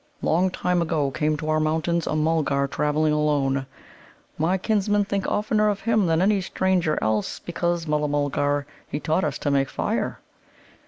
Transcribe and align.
"Long 0.23 0.49
time 0.49 0.81
ago 0.81 1.11
came 1.11 1.37
to 1.37 1.49
our 1.49 1.59
mountains 1.59 2.07
a 2.07 2.15
Mulgar 2.15 2.67
travelling 2.67 3.13
alone. 3.13 3.67
My 4.35 4.57
kinsmen 4.57 5.05
think 5.05 5.27
oftener 5.27 5.69
of 5.69 5.81
him 5.81 6.07
than 6.07 6.23
any 6.23 6.41
stranger 6.41 6.97
else, 7.03 7.37
because, 7.37 7.85
Mulla 7.85 8.07
mulgar, 8.07 8.65
he 8.87 8.99
taught 8.99 9.23
us 9.23 9.37
to 9.37 9.51
make 9.51 9.69
fire. 9.69 10.17